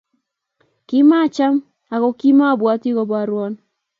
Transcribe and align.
Kimachaman 0.87 1.61
aku 1.93 2.09
kimaiboti 2.19 2.89
koborwon 2.95 3.53